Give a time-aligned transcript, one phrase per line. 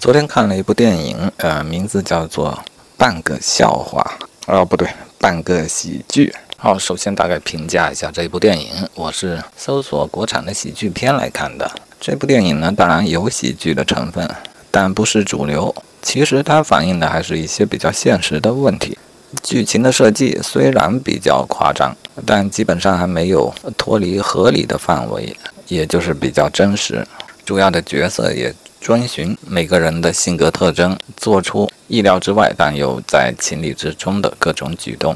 [0.00, 2.52] 昨天看了一部电影，呃，名字叫做
[2.96, 4.18] 《半个笑话》，
[4.50, 4.88] 哦，不对，
[5.18, 6.34] 半个喜剧。
[6.56, 11.70] 好，首先大概评价一下这部电影，我是搜索国产的喜剧片来看的。
[12.00, 14.26] 这部电影呢，当然有喜剧的成分，
[14.70, 15.74] 但不是主流。
[16.00, 18.96] 其实它反映的还是一些比较现实的问题。
[19.42, 21.94] 剧情的设计虽然比较夸张，
[22.24, 25.36] 但基本上还没有脱离合理的范围，
[25.68, 27.06] 也就是比较真实。
[27.44, 28.54] 主要的角色也。
[28.80, 35.14] 遵循每个人的性格特征，做出意料之外但又在情理之中的各种举动。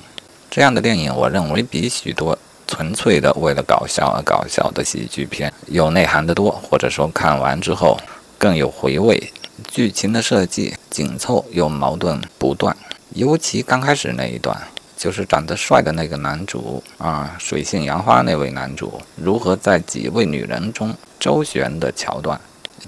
[0.50, 7.98] 这样的电影，我认为比许多纯粹的为了搞笑而搞笑的喜剧片有内涵的多，或者说看完之后
[8.36, 9.32] 更有回味。
[9.66, 12.76] 剧情的设计紧凑又矛盾不断，
[13.14, 14.54] 尤其刚开始那一段，
[14.96, 22.38] 就是长得帅的那个男主啊，水性杨花那位男主如何在几位女人中周旋的桥段。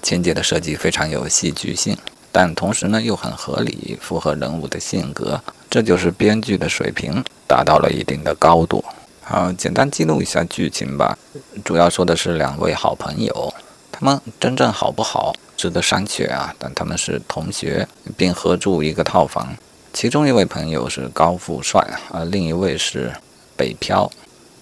[0.02, 1.96] 情节的设计非常有戏剧性，
[2.30, 8.84] 但同时呢又很合理，符合人物的性格，这就是编剧的水平达到了一定的高度。
[9.22, 11.18] 好，简单记录一下剧情吧。
[11.64, 13.52] 主要说的是两位好朋友，
[13.90, 16.54] 他们真正好不好值得商榷啊。
[16.58, 19.56] 但他们是同学，并合住一个套房。
[19.92, 23.12] 其中一位朋友是高富帅，而另一位是
[23.56, 24.10] 北漂。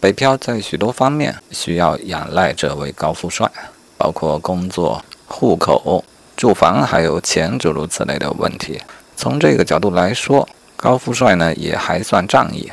[0.00, 3.50] 北漂在许多方面需要仰赖这位高富帅，
[3.98, 5.04] 包括工作。
[5.26, 6.04] 户口、
[6.36, 8.80] 住房还有钱，诸如此类的问题。
[9.16, 12.70] 从这个角度来说，高富帅呢也还算仗义。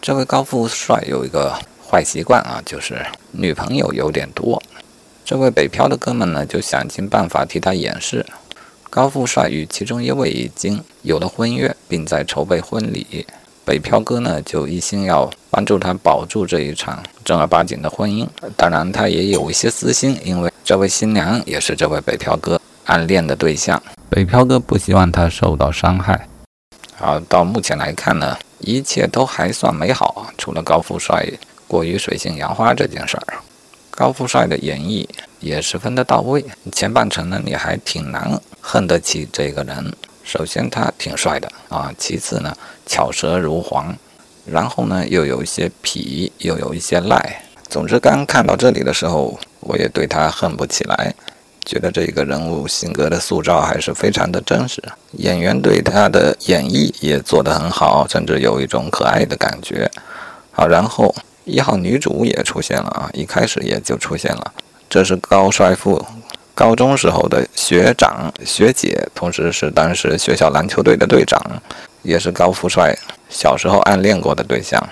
[0.00, 4.62] 这位高富帅有一个坏习惯啊，就是女朋友有点多。
[5.24, 8.24] 这位北漂的哥们呢就想尽办法替他掩饰。
[8.88, 13.26] 高富帅与其中一位已经有了婚约，并在筹备婚礼。
[13.64, 15.30] 北漂哥呢就一心要
[15.60, 18.26] 帮助他保住这一场正儿八经的婚姻。
[18.56, 20.50] 当然，他也有一些私心，因为。
[20.64, 26.28] 这位新娘也是这位北漂哥暗恋的对象，北漂哥不希望他受到伤害。
[26.96, 31.26] 好，到目前来看呢，一切都还算美好，除了高富帅
[31.68, 33.34] 过于水性杨花这件事儿。
[33.90, 35.06] 高富帅的演绎
[35.40, 36.42] 也十分的到位，
[36.72, 39.92] 前半程呢你还挺难恨得起这个人。
[40.22, 42.56] 首先他挺帅的啊，其次呢
[42.86, 43.94] 巧舌如簧，
[44.46, 47.42] 然后呢又有一些痞，又有一些赖。
[47.68, 49.38] 总之，刚看到这里的时候。
[49.62, 51.14] 我也对他恨不起来，
[51.66, 59.88] 觉得这个人物性格的塑造还是非常的真实，演员对他的演绎也做得很好，甚至有一种可爱的感觉。
[60.50, 61.14] 好，然后
[61.44, 64.52] 一号女主也出现了啊，一开始也就出现了，
[64.88, 66.02] 这是高帅富
[66.54, 71.38] 高中时候的学长学姐，同时是当时学校篮球队的队长，
[72.02, 72.96] 也是高富帅
[73.28, 74.88] 小时候暗恋过的对象。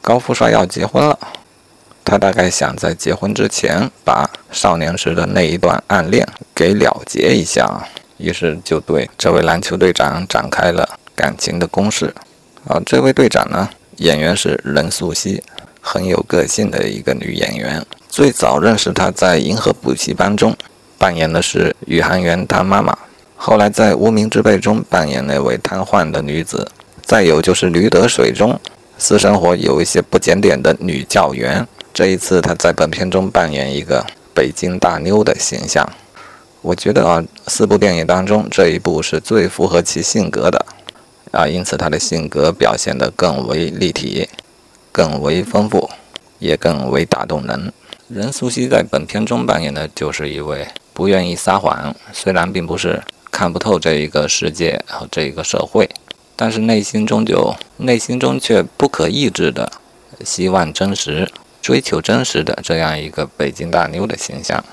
[0.00, 1.18] 高富帅要结婚了。
[2.04, 7.86] 他大概想在结婚之前把少年时的那一段暗恋给了结一下，
[8.18, 12.12] 于是就对这位篮球队长展开了感情的攻势。
[12.66, 15.40] 啊，这位队长呢，演员是任素汐，
[15.80, 17.86] 很有个性的一个女演员。
[18.08, 20.56] 最早认识她在《银河补习班》中
[20.98, 22.98] 扮演的是宇航员她妈妈，
[23.44, 26.70] 后来在《无名之辈》中扮演那位瘫痪的女子，
[27.04, 28.56] 再有就是《驴得水》中
[28.98, 31.66] 私生活有一些不检点的女教员。
[31.92, 35.84] 这一次，她在本片中扮演一个北京大妞的形象。
[36.60, 40.64] 我觉得啊，四部电影当中，这一部是最符合其性格的
[41.32, 44.28] 啊，因此她的性格表现得更为立体、
[44.92, 45.90] 更为丰富，
[46.38, 47.72] 也更为打动人。
[48.06, 53.02] 任素汐在本片中扮演的就是一位不愿意撒谎，虽然并不是
[53.32, 55.90] 看不透这一个世界和这一个社会，
[56.36, 59.72] 但是内心中就内心中却不可抑制的
[60.24, 61.28] 希望真实。
[61.62, 64.64] 追求真实的这样一个北京大妞的形象，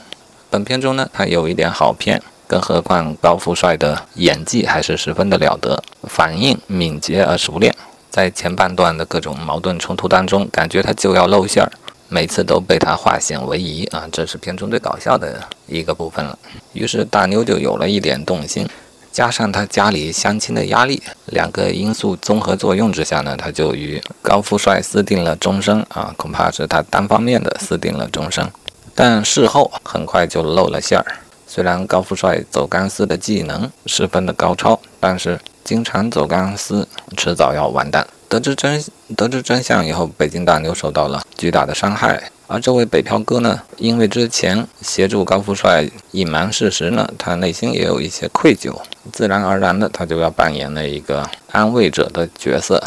[0.49, 7.75] 本片中呢，他有一点好骗，更何况高富帅的演技还是十分的了得，反应敏捷而熟练，
[8.09, 11.71] 在前半段的各种矛盾冲突当中，感觉他就要露馅儿，
[12.09, 16.37] 每次都被他化险为夷啊，这是片中最搞笑的一个部分了。
[16.73, 18.67] 于是大妞就有了一点动心。
[19.11, 28.47] 加上他家里相亲的压力，两个因素综合作用之下呢，他就与高富帅私定了终身啊，恐怕是他单方面的私定了终身。
[28.93, 31.05] 但事后很快就露了馅儿。
[31.47, 38.05] 虽然高富帅走钢丝的技能十分的高超，但是经常走钢丝，迟早要完蛋。
[38.29, 38.85] 得知真
[39.17, 42.31] 得知真相以后，北京大妞受到了巨大的伤害。
[42.45, 48.79] 而这位北漂哥呢，因为之前协助高富帅隐瞒事实呢，他内心也有一些愧疚，
[49.11, 52.83] 自然而然的他就要扮演了一个安慰者的角色。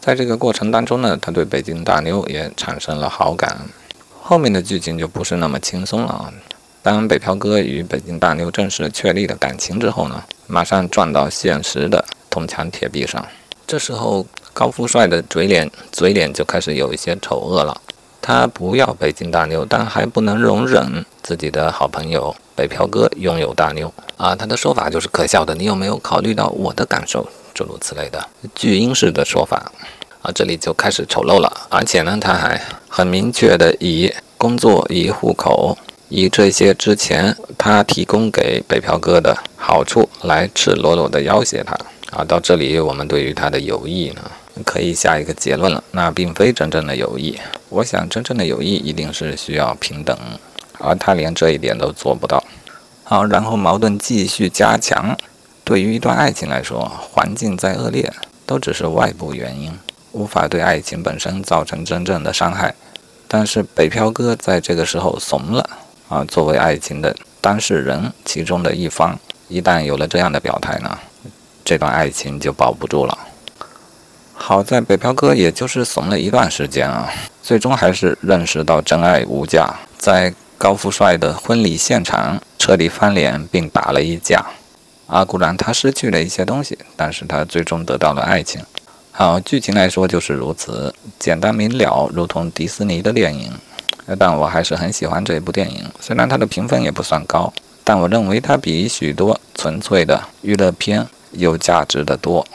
[0.00, 3.58] 在这个过程当中呢，他对北京大妞也产生了好感。
[4.22, 6.32] 后面的剧情就不是那么轻松了啊。
[6.82, 13.26] 当北漂哥与北京大妞正式确立了感情之后呢，马上撞到现实的铜墙铁壁上。
[13.66, 17.78] 这时候，高富帅的嘴脸嘴脸就开始有一些丑恶了。
[18.22, 24.34] 他不要北京大妞，但还不能容忍自己的好朋友北漂哥拥有大妞啊！
[24.34, 25.54] 他的说法就是可笑的。
[25.54, 27.28] 你有没有考虑到我的感受？
[27.52, 29.70] 诸如此类的巨婴式的说法
[30.22, 31.52] 啊，这里就开始丑陋了。
[31.68, 32.58] 而且呢，他还
[32.88, 35.76] 很明确的以工作、以户口、
[36.08, 41.76] 以这些之前他提供给北漂哥的好处来赤裸裸的要挟他
[42.16, 42.24] 啊！
[42.24, 44.22] 到这里，我们对于他的友谊呢？
[44.62, 47.38] 可以下一个结论了，那并非真正的友谊。
[47.70, 50.16] 我想，真正的友谊一定是需要平等，
[50.78, 52.42] 而他连这一点都做不到。
[53.02, 55.16] 好，然后矛盾继续加强。
[55.64, 58.12] 对于一段爱情来说，环境再恶劣，
[58.46, 59.72] 都只是外部原因，
[60.12, 62.74] 无法对爱情本身造成真正的伤害。
[63.26, 65.68] 但是北漂哥在这个时候怂了
[66.08, 66.24] 啊！
[66.26, 69.18] 作为爱情的当事人，其中的一方，
[69.48, 70.98] 一旦有了这样的表态呢，
[71.64, 73.18] 这段爱情就保不住了。
[74.36, 77.08] 好在北漂哥也就是怂了一段时间啊，
[77.42, 84.44] 最终还是认识到真爱无价，在高富帅的婚礼现场彻底翻脸并打了一架。
[85.06, 88.60] 啊，固然他失去了一些东西，但是他最终得到了爱情。
[89.12, 93.52] 好，剧情来说就是如此，简单明了，如同迪士尼的电影。
[94.18, 97.52] 但我还是很喜欢这部电影，虽然它的评分也不算高，
[97.84, 102.46] 但我认为它比许多纯粹的娱乐片有价值的多，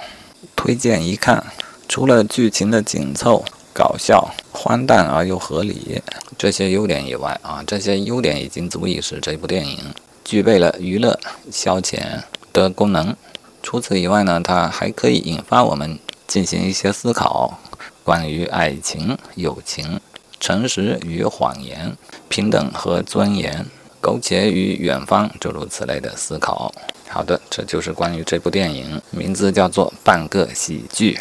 [0.56, 1.44] 推荐一看。
[1.90, 3.44] 除了剧情的紧凑、
[3.74, 6.00] 搞笑、荒诞而又合理
[6.38, 9.80] 这些优点以外，啊，这些优点已经足以使这部电影
[10.24, 11.20] 具备了娱乐
[11.52, 12.22] 消遣
[12.54, 13.16] 的功能。
[13.64, 15.98] 除此以外呢，它还可以引发我们
[16.28, 17.60] 进行一些思考，
[18.04, 20.00] 关于爱情、友情、
[20.40, 21.98] 诚实与谎言、
[22.30, 23.66] 平等和尊严、
[24.00, 26.72] 苟且与远方，诸如此类的思考。
[27.08, 31.14] 好的，这就是关于这部电影，名字叫做《半个喜剧》。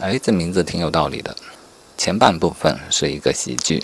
[0.00, 1.36] 哎，这名字挺有道理的。
[1.98, 3.82] 前半部分是一个喜剧。